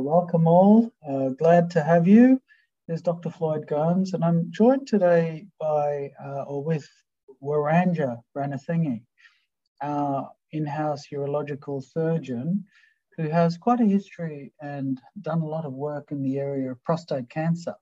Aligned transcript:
Welcome 0.00 0.46
all. 0.46 0.92
Uh, 1.08 1.30
glad 1.30 1.70
to 1.70 1.82
have 1.82 2.06
you. 2.06 2.40
This 2.86 2.96
is 2.96 3.02
Dr. 3.02 3.30
Floyd 3.30 3.66
Gomes, 3.66 4.12
and 4.12 4.22
I'm 4.22 4.50
joined 4.50 4.86
today 4.86 5.46
by 5.58 6.12
uh, 6.22 6.42
or 6.42 6.62
with 6.62 6.86
Weranja 7.42 8.20
Ranasinghe, 8.36 9.02
our 9.80 10.30
in-house 10.52 11.04
urological 11.10 11.82
surgeon, 11.82 12.64
who 13.16 13.28
has 13.30 13.56
quite 13.56 13.80
a 13.80 13.86
history 13.86 14.52
and 14.60 15.00
done 15.22 15.40
a 15.40 15.46
lot 15.46 15.64
of 15.64 15.72
work 15.72 16.12
in 16.12 16.22
the 16.22 16.38
area 16.38 16.72
of 16.72 16.84
prostate 16.84 17.30
cancer. 17.30 17.74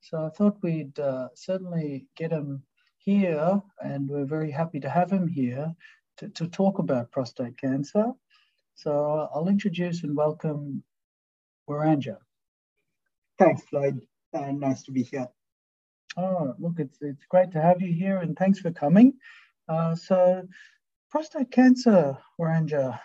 So 0.00 0.26
I 0.26 0.30
thought 0.30 0.62
we'd 0.62 0.98
uh, 1.00 1.30
certainly 1.34 2.06
get 2.16 2.30
him 2.30 2.62
here, 2.98 3.60
and 3.80 4.08
we're 4.08 4.24
very 4.24 4.52
happy 4.52 4.78
to 4.80 4.88
have 4.88 5.10
him 5.10 5.26
here 5.26 5.74
to, 6.18 6.28
to 6.28 6.46
talk 6.46 6.78
about 6.78 7.10
prostate 7.10 7.58
cancer. 7.58 8.12
So 8.76 9.28
I'll 9.34 9.48
introduce 9.48 10.04
and 10.04 10.16
welcome 10.16 10.84
Weranja. 11.70 12.16
Thanks, 13.38 13.62
Floyd. 13.62 14.00
Uh, 14.34 14.50
nice 14.50 14.82
to 14.82 14.92
be 14.92 15.04
here. 15.04 15.28
Oh, 16.16 16.54
look, 16.58 16.74
it's, 16.78 16.98
it's 17.00 17.24
great 17.26 17.52
to 17.52 17.62
have 17.62 17.80
you 17.80 17.92
here 17.92 18.18
and 18.18 18.36
thanks 18.36 18.58
for 18.58 18.72
coming. 18.72 19.14
Uh, 19.68 19.94
so, 19.94 20.42
prostate 21.10 21.52
cancer, 21.52 22.18
Weranja, 22.40 22.98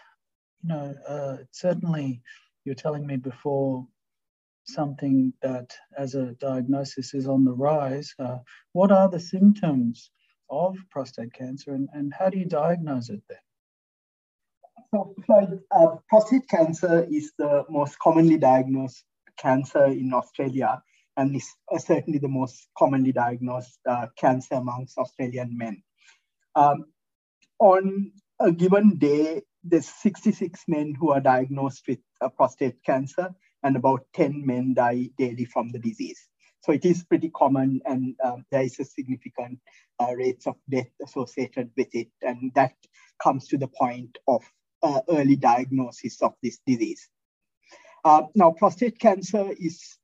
you 0.64 0.70
know, 0.70 0.96
uh, 1.08 1.38
certainly 1.52 2.22
you're 2.66 2.76
telling 2.76 3.06
me 3.06 3.18
before 3.18 3.88
something 4.66 5.32
that 5.44 5.76
as 5.96 6.16
a 6.16 6.34
diagnosis 6.34 7.14
is 7.14 7.28
on 7.28 7.46
the 7.46 7.54
rise. 7.54 8.16
Uh, 8.18 8.40
what 8.74 8.92
are 8.92 9.10
the 9.10 9.20
symptoms 9.20 10.10
of 10.50 10.76
prostate 10.90 11.34
cancer 11.34 11.76
and, 11.76 11.88
and 11.94 12.12
how 12.18 12.30
do 12.30 12.40
you 12.40 12.46
diagnose 12.46 13.10
it 13.10 13.22
then? 13.30 13.38
So, 14.96 15.14
uh, 15.72 15.98
prostate 16.08 16.48
cancer 16.48 17.06
is 17.12 17.34
the 17.38 17.66
most 17.70 18.00
commonly 18.00 18.38
diagnosed 18.38 19.04
cancer 19.38 19.88
in 19.88 20.14
Australia 20.14 20.82
and 21.18 21.36
is 21.36 21.50
uh, 21.70 21.80
certainly 21.80 22.20
the 22.20 22.30
most 22.30 22.70
commonly 22.78 23.12
diagnosed 23.12 23.78
uh, 23.86 24.08
cancer 24.18 24.56
amongst 24.56 24.98
Australian 24.98 25.58
men. 25.58 25.84
Um, 26.56 26.86
on 27.60 28.14
a 28.40 28.54
given 28.54 28.98
day, 28.98 29.42
there's 29.66 29.90
66 29.90 30.64
men 30.70 30.96
who 30.98 31.12
are 31.12 31.20
diagnosed 31.20 31.84
with 31.90 32.00
uh, 32.22 32.30
prostate 32.30 32.82
cancer, 32.86 33.36
and 33.64 33.76
about 33.76 34.06
10 34.14 34.46
men 34.46 34.76
die 34.76 35.10
daily 35.18 35.44
from 35.44 35.72
the 35.72 35.80
disease. 35.80 36.20
So 36.62 36.72
it 36.72 36.86
is 36.86 37.04
pretty 37.04 37.32
common, 37.32 37.82
and 37.86 38.16
um, 38.24 38.46
there 38.50 38.64
is 38.64 38.80
a 38.80 38.86
significant 38.86 39.60
uh, 40.00 40.14
rates 40.16 40.48
of 40.48 40.56
death 40.70 40.90
associated 41.04 41.72
with 41.76 41.94
it, 41.94 42.10
and 42.22 42.54
that 42.56 42.76
comes 43.22 43.48
to 43.50 43.58
the 43.58 43.68
point 43.68 44.18
of 44.28 44.42
uh, 44.86 45.02
early 45.10 45.36
diagnosis 45.36 46.22
of 46.22 46.34
this 46.44 46.60
disease. 46.66 47.10
Uh, 48.04 48.24
now, 48.36 48.52
prostate 48.52 49.00
cancer 49.00 49.50
is 49.60 49.98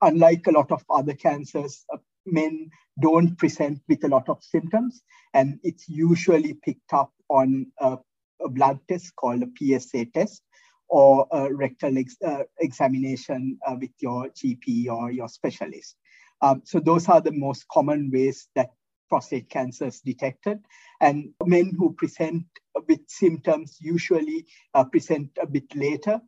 unlike 0.00 0.46
a 0.46 0.52
lot 0.52 0.70
of 0.70 0.84
other 0.88 1.14
cancers, 1.14 1.84
uh, 1.92 1.96
men 2.24 2.70
don't 3.00 3.36
present 3.36 3.80
with 3.88 4.04
a 4.04 4.08
lot 4.08 4.28
of 4.28 4.42
symptoms, 4.42 5.02
and 5.34 5.58
it's 5.64 5.88
usually 5.88 6.54
picked 6.54 6.92
up 6.92 7.10
on 7.28 7.66
a, 7.80 7.98
a 8.44 8.48
blood 8.48 8.78
test 8.88 9.14
called 9.16 9.42
a 9.42 9.50
PSA 9.58 10.04
test 10.14 10.42
or 10.88 11.26
a 11.32 11.52
rectal 11.52 11.98
ex, 11.98 12.16
uh, 12.24 12.44
examination 12.60 13.58
uh, 13.66 13.76
with 13.78 13.90
your 13.98 14.28
GP 14.28 14.88
or 14.88 15.10
your 15.10 15.28
specialist. 15.28 15.96
Um, 16.40 16.62
so 16.64 16.78
those 16.78 17.08
are 17.08 17.20
the 17.20 17.32
most 17.32 17.66
common 17.68 18.10
ways 18.12 18.48
that 18.54 18.70
prostate 19.08 19.50
cancer 19.50 19.86
is 19.86 20.00
detected. 20.00 20.60
And 21.00 21.30
men 21.44 21.72
who 21.76 21.92
present 21.94 22.44
with 22.86 23.00
symptoms 23.08 23.78
usually 23.80 24.46
uh, 24.74 24.84
present 24.84 25.30
a 25.40 25.46
bit 25.46 25.74
later. 25.74 26.20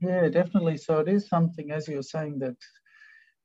Yeah, 0.00 0.28
definitely. 0.28 0.76
So 0.76 0.98
it 0.98 1.08
is 1.08 1.28
something, 1.28 1.70
as 1.70 1.88
you're 1.88 2.02
saying, 2.02 2.38
that 2.40 2.56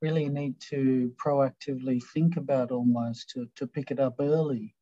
really 0.01 0.27
need 0.29 0.59
to 0.69 1.13
proactively 1.23 2.01
think 2.13 2.37
about 2.37 2.71
almost 2.71 3.29
to, 3.29 3.47
to 3.55 3.67
pick 3.67 3.91
it 3.91 3.99
up 3.99 4.15
early. 4.19 4.75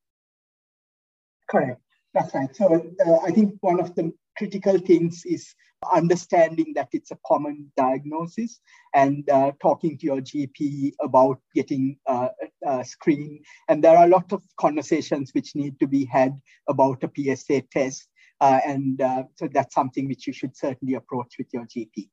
Correct. 1.49 1.81
That's 2.13 2.33
right. 2.33 2.55
So 2.55 2.93
uh, 3.05 3.17
I 3.25 3.31
think 3.31 3.55
one 3.61 3.79
of 3.79 3.93
the 3.95 4.13
critical 4.39 4.77
things 4.79 5.23
is 5.25 5.53
understanding 5.93 6.71
that 6.75 6.87
it's 6.93 7.11
a 7.11 7.19
common 7.27 7.71
diagnosis 7.75 8.59
and 8.95 9.29
uh, 9.29 9.51
talking 9.61 9.97
to 9.97 10.05
your 10.05 10.21
GP 10.21 10.93
about 11.01 11.39
getting 11.53 11.97
uh, 12.07 12.29
a 12.65 12.85
screen. 12.85 13.41
And 13.67 13.83
there 13.83 13.97
are 13.97 14.05
a 14.05 14.09
lot 14.09 14.31
of 14.31 14.41
conversations 14.57 15.31
which 15.33 15.55
need 15.55 15.77
to 15.81 15.87
be 15.87 16.05
had 16.05 16.39
about 16.69 17.03
a 17.03 17.11
PSA 17.15 17.63
test. 17.71 18.07
Uh, 18.41 18.61
and 18.65 19.01
uh, 19.01 19.23
so 19.35 19.49
that's 19.53 19.75
something 19.75 20.07
which 20.07 20.25
you 20.25 20.31
should 20.33 20.55
certainly 20.55 20.93
approach 20.93 21.35
with 21.37 21.47
your 21.51 21.65
GP. 21.65 22.09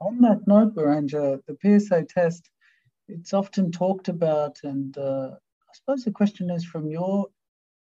On 0.00 0.20
that 0.22 0.40
note, 0.46 0.74
Weranja, 0.74 1.40
the 1.46 1.56
PSA 1.62 2.06
test, 2.08 2.50
it's 3.06 3.32
often 3.32 3.70
talked 3.70 4.08
about, 4.08 4.56
and 4.64 4.96
uh, 4.98 5.30
I 5.32 5.72
suppose 5.74 6.04
the 6.04 6.10
question 6.10 6.50
is 6.50 6.64
from 6.64 6.90
your 6.90 7.26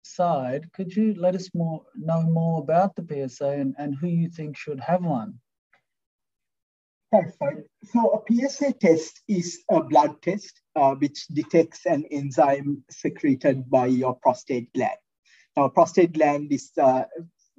side, 0.02 0.70
could 0.72 0.94
you 0.94 1.14
let 1.14 1.34
us 1.34 1.48
more 1.54 1.84
know 1.96 2.22
more 2.22 2.60
about 2.60 2.96
the 2.96 3.02
PSA 3.02 3.50
and, 3.50 3.74
and 3.78 3.94
who 3.94 4.08
you 4.08 4.28
think 4.28 4.56
should 4.56 4.80
have 4.80 5.04
one? 5.04 5.38
So 7.84 8.12
a 8.12 8.20
PSA 8.30 8.74
test 8.74 9.22
is 9.28 9.64
a 9.70 9.82
blood 9.82 10.20
test 10.20 10.60
uh, 10.76 10.94
which 10.94 11.26
detects 11.28 11.86
an 11.86 12.04
enzyme 12.10 12.84
secreted 12.90 13.70
by 13.70 13.86
your 13.86 14.14
prostate 14.16 14.72
gland. 14.74 14.98
Now, 15.56 15.68
prostate 15.68 16.12
gland 16.12 16.52
is 16.52 16.70
uh, 16.78 17.04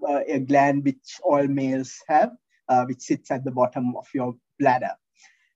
uh, 0.08 0.20
a 0.28 0.40
gland 0.40 0.86
which 0.86 1.20
all 1.24 1.48
males 1.48 1.98
have, 2.08 2.32
uh, 2.68 2.86
which 2.86 3.02
sits 3.02 3.32
at 3.32 3.44
the 3.44 3.52
bottom 3.52 3.96
of 3.96 4.08
your 4.14 4.36
bladder. 4.60 4.94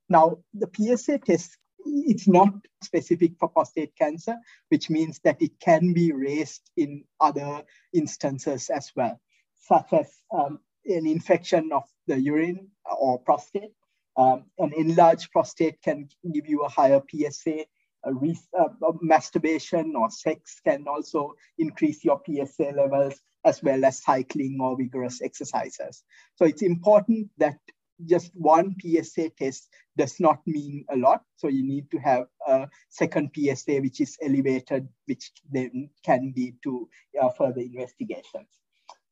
Now, 0.10 0.40
the 0.54 0.70
PSA 0.76 1.20
test 1.20 1.58
it's 1.86 2.28
not 2.28 2.54
specific 2.84 3.34
for 3.40 3.50
prostate 3.50 3.96
cancer, 3.96 4.38
which 4.70 4.90
means 4.90 5.20
that 5.24 5.42
it 5.42 5.60
can 5.60 5.94
be 5.94 6.12
raised 6.12 6.70
in 6.78 7.04
other 7.20 7.64
instances 7.94 8.70
as 8.70 8.92
well, 8.96 9.20
such 9.56 9.94
as 9.94 10.12
um, 10.32 10.60
an 10.86 11.08
infection 11.08 11.72
of 11.72 11.84
the 12.08 12.20
urine 12.20 12.68
or 13.00 13.20
prostate. 13.20 13.72
Um, 14.16 14.46
an 14.60 14.74
enlarged 14.76 15.32
prostate 15.32 15.82
can 15.82 16.08
give 16.34 16.48
you 16.48 16.62
a 16.62 16.70
higher 16.70 17.02
PSA. 17.10 17.66
A 18.06 18.14
re- 18.14 18.38
uh, 18.60 18.68
masturbation 19.02 19.96
or 19.96 20.10
sex 20.10 20.60
can 20.66 20.86
also 20.88 21.36
increase 21.58 22.04
your 22.04 22.22
PSA 22.26 22.74
levels, 22.76 23.16
as 23.46 23.64
well 23.64 23.86
as 23.86 24.04
cycling 24.04 24.58
or 24.62 24.78
vigorous 24.78 25.22
exercises. 25.22 26.04
So 26.36 26.46
it's 26.46 26.62
important 26.62 27.30
that 27.38 27.58
just 28.06 28.31
one 28.34 28.75
PSA 28.81 29.30
test 29.30 29.69
does 29.97 30.19
not 30.19 30.40
mean 30.46 30.86
a 30.90 30.96
lot. 30.96 31.24
So 31.38 31.47
you 31.47 31.64
need 31.64 31.90
to 31.91 31.97
have 32.00 32.25
a 32.47 32.68
second 32.90 33.31
PSA 33.36 33.81
which 33.81 34.02
is 34.02 34.18
elevated, 34.22 34.88
which 35.06 35.31
then 35.52 35.90
can 36.03 36.34
lead 36.36 36.56
to 36.63 36.90
uh, 37.22 37.30
further 37.30 37.62
investigations. 37.62 38.50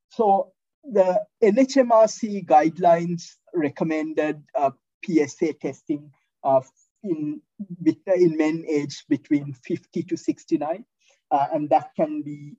So 0.09 0.51
the 0.83 1.21
NHMRC 1.43 2.45
guidelines 2.45 3.35
recommended 3.53 4.41
uh, 4.57 4.71
PSA 5.05 5.53
testing 5.53 6.11
uh, 6.43 6.61
in, 7.03 7.41
in 7.85 8.37
men 8.37 8.63
aged 8.67 9.07
between 9.07 9.53
50 9.53 10.03
to 10.03 10.17
69, 10.17 10.85
uh, 11.31 11.47
and 11.53 11.69
that 11.69 11.91
can 11.95 12.21
be 12.23 12.55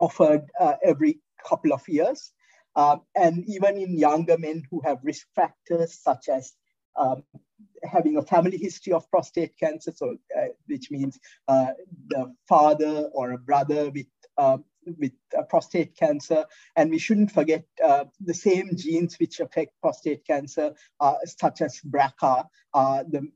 offered 0.00 0.42
uh, 0.60 0.74
every 0.84 1.20
couple 1.46 1.72
of 1.72 1.86
years. 1.88 2.32
Um, 2.78 3.00
and 3.16 3.44
even 3.48 3.76
in 3.76 3.98
younger 3.98 4.38
men 4.38 4.62
who 4.70 4.80
have 4.84 4.98
risk 5.02 5.26
factors 5.34 5.98
such 6.00 6.28
as 6.28 6.52
um, 6.96 7.24
having 7.82 8.16
a 8.16 8.22
family 8.22 8.56
history 8.56 8.92
of 8.92 9.10
prostate 9.10 9.58
cancer, 9.58 9.92
so 9.94 10.16
uh, 10.38 10.46
which 10.68 10.88
means 10.88 11.18
uh, 11.48 11.72
the 12.06 12.32
father 12.48 13.10
or 13.12 13.32
a 13.32 13.38
brother 13.38 13.90
with 13.90 14.06
uh, 14.36 14.58
with 14.98 15.12
uh, 15.36 15.42
prostate 15.42 15.96
cancer. 15.96 16.44
And 16.76 16.90
we 16.90 16.98
shouldn't 16.98 17.32
forget 17.32 17.64
uh, 17.84 18.04
the 18.20 18.34
same 18.34 18.70
genes 18.76 19.16
which 19.18 19.40
affect 19.40 19.72
prostate 19.80 20.26
cancer, 20.26 20.72
uh, 21.00 21.14
such 21.24 21.60
as 21.60 21.80
BRCA, 21.80 22.46
uh, 22.74 23.04
the, 23.08 23.28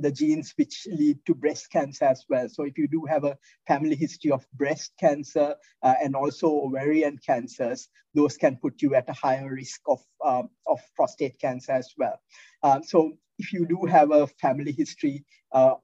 the 0.00 0.12
genes 0.12 0.52
which 0.56 0.86
lead 0.90 1.18
to 1.26 1.34
breast 1.34 1.70
cancer 1.70 2.04
as 2.04 2.24
well. 2.28 2.48
So 2.48 2.64
if 2.64 2.78
you 2.78 2.88
do 2.88 3.04
have 3.08 3.24
a 3.24 3.38
family 3.66 3.96
history 3.96 4.30
of 4.30 4.46
breast 4.54 4.92
cancer 4.98 5.56
uh, 5.82 5.94
and 6.02 6.14
also 6.14 6.48
ovarian 6.48 7.18
cancers, 7.24 7.88
those 8.14 8.36
can 8.36 8.56
put 8.56 8.82
you 8.82 8.94
at 8.94 9.08
a 9.08 9.12
higher 9.12 9.52
risk 9.52 9.80
of, 9.86 10.00
um, 10.24 10.48
of 10.66 10.80
prostate 10.96 11.38
cancer 11.40 11.72
as 11.72 11.92
well. 11.96 12.18
Uh, 12.62 12.80
so 12.82 13.12
if 13.38 13.52
you 13.52 13.66
do 13.66 13.84
have 13.86 14.10
a 14.12 14.26
family 14.26 14.72
history 14.72 15.24
uh, 15.52 15.74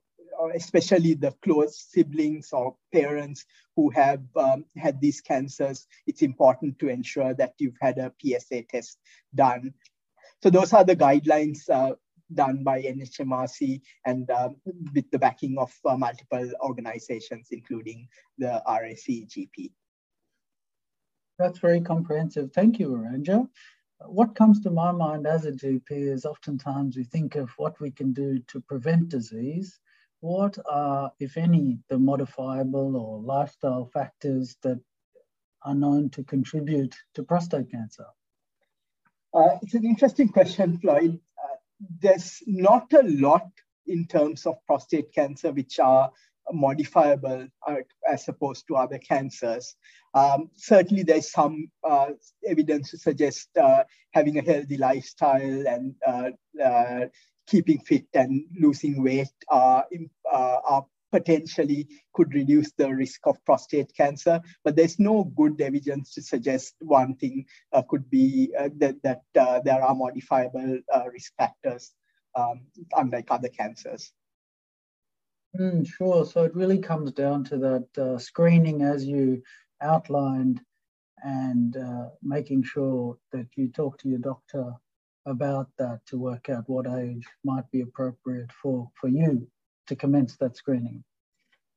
especially 0.49 1.15
the 1.15 1.35
close 1.43 1.87
siblings 1.91 2.53
or 2.53 2.77
parents 2.93 3.45
who 3.77 3.91
have 3.91 4.23
um, 4.37 4.65
had 4.77 5.01
these 5.01 5.21
cancers, 5.21 5.87
it's 6.07 6.23
important 6.23 6.79
to 6.79 6.89
ensure 6.89 7.35
that 7.35 7.55
you've 7.59 7.79
had 7.81 7.99
a 7.99 8.13
PSA 8.23 8.63
test 8.63 8.99
done. 9.35 9.75
So 10.43 10.51
those 10.51 10.73
are 10.73 10.85
the 10.85 10.97
guidelines 10.97 11.69
uh, 11.69 11.95
done 12.35 12.63
by 12.63 12.83
NHMRC 12.83 13.81
and 14.07 14.31
uh, 14.31 14.51
with 14.95 15.11
the 15.11 15.19
backing 15.19 15.59
of 15.59 15.73
uh, 15.85 15.97
multiple 15.97 16.51
organizations, 16.63 17.49
including 17.51 18.09
the 18.39 18.63
RACGP. 18.67 19.73
That's 21.39 21.59
very 21.59 21.81
comprehensive. 21.81 22.53
Thank 22.53 22.79
you, 22.79 22.89
Weranja. 22.89 23.49
what 24.07 24.35
comes 24.35 24.61
to 24.61 24.71
my 24.71 24.93
mind 24.93 25.27
as 25.27 25.45
a 25.45 25.53
GP 25.53 25.91
is 25.91 26.25
oftentimes 26.25 26.97
we 26.97 27.05
think 27.05 27.37
of 27.37 27.51
what 27.57 27.81
we 27.81 27.91
can 27.91 28.13
do 28.13 28.39
to 28.49 28.61
prevent 28.61 29.09
disease. 29.09 29.81
What 30.21 30.59
are, 30.71 31.13
if 31.19 31.37
any, 31.37 31.79
the 31.89 31.99
modifiable 31.99 32.97
or 32.97 33.21
lifestyle 33.21 33.87
factors 33.93 34.57
that 34.63 34.81
are 35.63 35.75
known 35.75 36.11
to 36.11 36.23
contribute 36.25 36.95
to 37.15 37.23
prostate 37.23 37.71
cancer? 37.71 38.07
Uh, 39.33 39.57
it's 39.63 39.75
an 39.75 39.85
interesting 39.85 40.29
question, 40.29 40.79
Floyd. 40.79 41.19
Uh, 41.43 41.57
there's 42.01 42.43
not 42.47 42.93
a 42.93 43.03
lot 43.03 43.49
in 43.87 44.07
terms 44.07 44.45
of 44.45 44.57
prostate 44.67 45.13
cancer 45.15 45.53
which 45.53 45.79
are 45.79 46.11
modifiable 46.53 47.47
uh, 47.67 47.77
as 48.09 48.29
opposed 48.29 48.67
to 48.67 48.77
other 48.77 48.99
cancers. 48.99 49.77
Um, 50.15 50.51
certainly, 50.55 51.03
there's 51.03 51.31
some 51.31 51.71
uh, 51.85 52.11
evidence 52.47 52.91
to 52.91 52.99
suggest 52.99 53.57
uh, 53.57 53.85
having 54.13 54.39
a 54.39 54.43
healthy 54.43 54.77
lifestyle 54.77 55.67
and 55.67 55.95
uh, 56.07 57.07
keeping 57.51 57.81
fit 57.81 58.07
and 58.15 58.45
losing 58.59 59.03
weight 59.03 59.33
are, 59.49 59.85
uh, 60.33 60.59
are 60.65 60.87
potentially 61.13 61.89
could 62.15 62.33
reduce 62.33 62.71
the 62.73 62.89
risk 62.95 63.21
of 63.27 63.45
prostate 63.45 63.93
cancer. 63.97 64.41
But 64.63 64.77
there's 64.77 64.99
no 65.01 65.25
good 65.25 65.61
evidence 65.61 66.15
to 66.15 66.23
suggest 66.23 66.75
one 66.81 67.17
thing 67.17 67.47
could 67.89 68.09
be 68.09 68.53
that, 68.55 68.97
that 69.03 69.23
there 69.65 69.83
are 69.83 69.95
modifiable 69.95 70.79
risk 71.13 71.33
factors, 71.37 71.93
um, 72.37 72.63
unlike 72.97 73.27
other 73.31 73.49
cancers. 73.49 74.13
Mm, 75.59 75.85
sure. 75.87 76.25
So 76.25 76.45
it 76.45 76.55
really 76.55 76.79
comes 76.79 77.13
down 77.13 77.43
to 77.45 77.59
that 77.59 77.99
uh, 77.99 78.19
screening 78.19 78.83
as 78.83 79.05
you 79.05 79.43
outlined 79.81 80.61
and 81.23 81.77
uh, 81.77 82.11
making 82.23 82.63
sure 82.63 83.19
that 83.33 83.47
you 83.57 83.69
talk 83.69 83.99
to 83.99 84.09
your 84.09 84.21
doctor 84.21 84.75
about 85.27 85.69
that 85.79 86.01
to 86.07 86.19
work 86.19 86.49
out 86.49 86.69
what 86.69 86.87
age 86.87 87.27
might 87.45 87.71
be 87.71 87.83
appropriate 87.83 88.51
for, 88.53 88.91
for 89.01 89.09
you 89.09 89.47
to 89.87 89.97
commence 89.97 90.37
that 90.37 90.57
screening. 90.57 91.05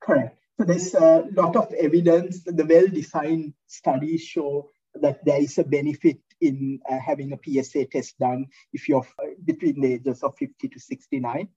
Correct. 0.01 0.37
So 0.59 0.65
there's 0.65 0.93
a 0.93 1.25
lot 1.33 1.55
of 1.55 1.73
evidence. 1.73 2.43
The 2.43 2.65
well-designed 2.65 3.53
studies 3.67 4.21
show 4.21 4.69
that 4.95 5.25
there 5.25 5.41
is 5.41 5.57
a 5.57 5.63
benefit 5.63 6.19
in 6.41 6.79
uh, 6.89 6.99
having 6.99 7.33
a 7.33 7.39
PSA 7.43 7.85
test 7.85 8.19
done 8.19 8.45
if 8.71 8.87
you're 8.87 9.07
between 9.43 9.81
the 9.81 9.93
ages 9.93 10.21
of 10.21 10.35
50 10.37 10.67
to 10.67 10.79
69. 10.79 11.47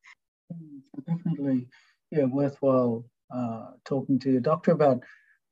Mm, 0.53 0.81
definitely 1.07 1.67
yeah, 2.11 2.25
worthwhile 2.25 3.05
uh, 3.35 3.71
talking 3.85 4.19
to 4.21 4.31
your 4.31 4.41
doctor 4.41 4.73
about. 4.73 5.03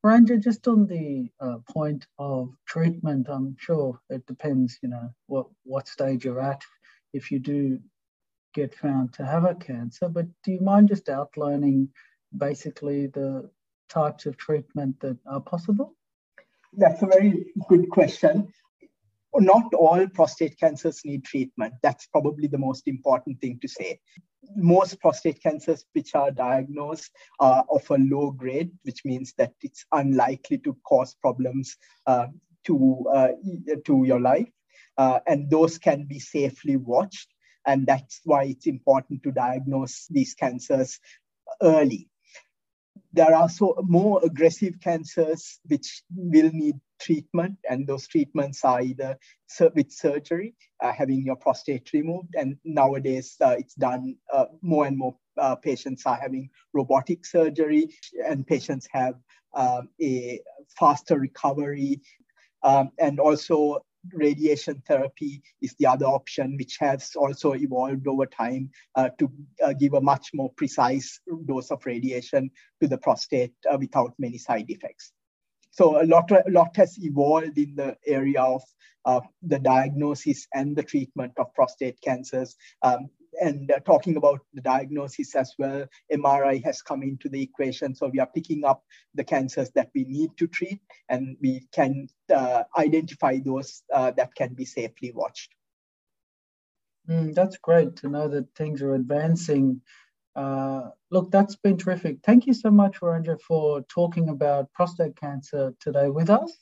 Ranja, 0.05 0.39
just 0.39 0.69
on 0.69 0.87
the 0.87 1.31
uh, 1.41 1.59
point 1.69 2.07
of 2.19 2.51
treatment, 2.67 3.27
I'm 3.31 3.57
sure 3.59 3.99
it 4.11 4.27
depends, 4.27 4.79
you 4.83 4.91
know, 4.91 5.11
what, 5.27 5.47
what 5.65 5.89
stage 5.89 6.25
you're 6.25 6.43
at 6.43 6.63
if 7.15 7.31
you 7.31 7.39
do 7.39 7.81
get 8.53 8.75
found 8.75 9.15
to 9.15 9.25
have 9.25 9.45
a 9.45 9.55
cancer. 9.55 10.09
But 10.09 10.27
do 10.45 10.53
you 10.53 10.61
mind 10.61 10.89
just 10.89 11.09
outlining 11.09 11.89
basically 12.37 13.07
the 13.07 13.51
types 13.89 14.27
of 14.27 14.37
treatment 14.37 15.01
that 15.01 15.17
are 15.27 15.41
possible? 15.41 15.97
That's 16.77 17.03
a 17.03 17.07
very 17.07 17.47
good 17.69 17.89
question 17.89 18.53
not 19.41 19.75
all 19.75 20.07
prostate 20.09 20.59
cancers 20.59 21.01
need 21.05 21.25
treatment. 21.25 21.75
That's 21.83 22.07
probably 22.07 22.47
the 22.49 22.59
most 22.59 22.87
important 22.87 23.41
thing 23.41 23.59
to 23.63 23.69
say. 23.69 24.01
Most 24.57 25.01
prostate 25.01 25.43
cancers 25.43 25.85
which 25.93 26.15
are 26.15 26.31
diagnosed 26.31 27.11
are 27.41 27.65
of 27.71 27.89
a 27.91 27.99
low 27.99 28.31
grade, 28.31 28.71
which 28.83 29.05
means 29.05 29.35
that 29.39 29.53
it's 29.63 29.85
unlikely 29.93 30.59
to 30.59 30.77
cause 30.87 31.15
problems 31.15 31.77
uh, 32.07 32.27
to, 32.65 33.05
uh, 33.13 33.29
to 33.85 34.05
your 34.05 34.21
life. 34.21 34.49
Uh, 34.97 35.21
and 35.27 35.51
those 35.51 35.79
can 35.79 36.05
be 36.05 36.19
safely 36.19 36.77
watched. 36.77 37.29
And 37.67 37.87
that's 37.87 38.21
why 38.25 38.45
it's 38.45 38.67
important 38.67 39.23
to 39.23 39.33
diagnose 39.33 40.07
these 40.11 40.35
cancers 40.35 41.01
early 41.63 42.09
there 43.13 43.35
are 43.35 43.49
so 43.49 43.77
more 43.83 44.21
aggressive 44.25 44.81
cancers 44.81 45.61
which 45.67 46.03
will 46.15 46.51
need 46.53 46.77
treatment, 47.01 47.57
and 47.69 47.87
those 47.87 48.07
treatments 48.07 48.65
are 48.65 48.81
either 48.81 49.17
with 49.75 49.93
surgery, 49.93 50.55
uh, 50.83 50.93
having 50.93 51.23
your 51.25 51.37
prostate 51.37 51.93
removed, 51.93 52.35
and 52.35 52.57
nowadays 52.65 53.37
uh, 53.41 53.55
it's 53.59 53.75
done 53.75 54.17
uh, 54.33 54.47
more 54.63 54.87
and 54.87 54.99
more. 54.99 55.17
Uh, 55.37 55.55
patients 55.57 56.03
are 56.07 56.17
having 56.17 56.49
robotic 56.73 57.25
surgery, 57.25 57.89
and 58.27 58.47
patients 58.47 58.89
have 58.93 59.15
um, 59.55 59.89
a 60.01 60.41
faster 60.79 61.19
recovery, 61.19 62.01
um, 62.63 62.91
and 62.99 63.21
also 63.21 63.85
radiation 64.13 64.83
therapy 64.87 65.43
is 65.63 65.75
the 65.79 65.87
other 65.87 66.07
option, 66.07 66.57
which 66.57 66.77
has 66.81 67.13
also 67.17 67.55
evolved 67.55 68.07
over 68.07 68.27
time 68.27 68.71
uh, 68.95 69.09
to 69.19 69.31
uh, 69.65 69.73
give 69.73 69.95
a 69.95 70.01
much 70.01 70.31
more 70.35 70.51
precise 70.57 71.21
dose 71.47 71.71
of 71.71 71.85
radiation 71.87 72.51
to 72.81 72.89
the 72.89 72.99
prostate 72.99 73.55
uh, 73.71 73.77
without 73.79 74.15
many 74.19 74.39
side 74.39 74.67
effects. 74.69 75.13
So 75.71 76.01
a 76.01 76.07
lot, 76.07 76.31
a 76.31 76.45
lot 76.49 76.77
has 76.77 76.97
evolved 77.03 77.59
in 77.59 77.75
the 77.75 77.97
area 78.07 78.41
of 78.41 78.63
uh, 79.05 79.21
the 79.43 79.59
diagnosis 79.59 80.47
and 80.55 80.77
the 80.77 80.83
treatment 80.83 81.33
of 81.37 81.53
prostate 81.55 82.01
cancers. 82.01 82.55
Um, 82.83 83.09
and 83.41 83.71
uh, 83.71 83.81
talking 83.81 84.17
about 84.17 84.41
the 84.55 84.61
diagnosis 84.61 85.35
as 85.35 85.55
well, 85.59 85.87
MRI 86.13 86.63
has 86.65 86.83
come 86.83 87.03
into 87.03 87.29
the 87.29 87.43
equation. 87.43 87.95
So 87.95 88.09
we 88.09 88.21
are 88.21 88.29
picking 88.35 88.65
up 88.65 88.83
the 89.15 89.25
cancers 89.25 89.71
that 89.75 89.91
we 89.95 90.05
need 90.05 90.31
to 90.39 90.47
treat, 90.47 90.81
and 91.09 91.37
we 91.41 91.67
can 91.73 92.09
uh, 92.35 92.65
identify 92.77 93.39
those 93.45 93.83
uh, 93.93 94.11
that 94.13 94.35
can 94.35 94.55
be 94.55 94.65
safely 94.65 95.13
watched. 95.13 95.53
Mm, 97.09 97.35
that's 97.35 97.59
great 97.59 97.97
to 97.97 98.09
know 98.09 98.29
that 98.29 98.55
things 98.55 98.81
are 98.83 98.95
advancing 98.95 99.81
uh, 100.37 100.91
look, 101.11 101.31
that's 101.31 101.57
been 101.57 101.77
terrific. 101.77 102.19
Thank 102.25 102.47
you 102.47 102.55
so 102.55 102.71
much, 102.71 103.01
Ranja, 103.01 103.41
for 103.41 103.83
talking 103.83 104.29
about 104.29 104.73
prostate 104.73 105.17
cancer 105.17 105.73
today 105.81 106.09
with 106.09 106.29
us. 106.29 106.53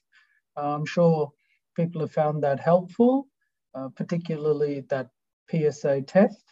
Uh, 0.57 0.75
I'm 0.75 0.85
sure 0.85 1.33
people 1.75 2.03
have 2.03 2.13
found 2.13 2.43
that 2.43 2.61
helpful, 2.61 3.29
uh, 3.75 3.89
particularly 3.97 4.85
that 4.91 5.09
PSA 5.51 6.03
test, 6.03 6.45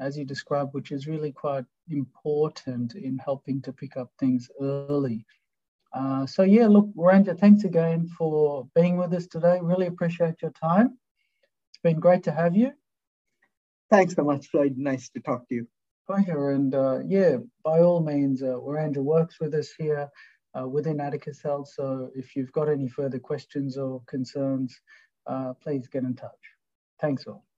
as 0.00 0.16
you 0.16 0.24
described, 0.24 0.70
which 0.72 0.92
is 0.92 1.06
really 1.06 1.32
quite 1.32 1.64
important 1.88 2.94
in 2.94 3.18
helping 3.18 3.60
to 3.62 3.72
pick 3.72 3.96
up 3.96 4.10
things 4.18 4.48
early. 4.60 5.24
Uh, 5.92 6.24
so 6.26 6.42
yeah, 6.42 6.66
look, 6.66 6.88
Ranja, 6.96 7.38
thanks 7.38 7.64
again 7.64 8.08
for 8.16 8.66
being 8.74 8.96
with 8.96 9.12
us 9.12 9.26
today. 9.26 9.58
Really 9.62 9.86
appreciate 9.86 10.42
your 10.42 10.52
time. 10.52 10.98
It's 11.70 11.82
been 11.82 12.00
great 12.00 12.22
to 12.24 12.32
have 12.32 12.56
you. 12.56 12.72
Thanks 13.90 14.14
so 14.14 14.22
much, 14.22 14.46
Floyd. 14.46 14.76
Nice 14.76 15.08
to 15.10 15.20
talk 15.20 15.48
to 15.48 15.54
you 15.54 15.66
pleasure. 16.10 16.50
And 16.50 16.74
uh, 16.74 17.00
yeah, 17.06 17.36
by 17.64 17.80
all 17.80 18.02
means, 18.02 18.42
uh, 18.42 18.58
works 18.60 19.38
with 19.40 19.54
us 19.54 19.70
here 19.78 20.08
uh, 20.58 20.66
within 20.66 21.00
Atticus 21.00 21.40
Health. 21.42 21.70
So 21.74 22.10
if 22.14 22.34
you've 22.34 22.52
got 22.52 22.68
any 22.68 22.88
further 22.88 23.18
questions 23.18 23.78
or 23.78 24.02
concerns, 24.06 24.80
uh, 25.26 25.52
please 25.62 25.86
get 25.86 26.02
in 26.02 26.14
touch. 26.14 26.30
Thanks 27.00 27.26
all. 27.26 27.49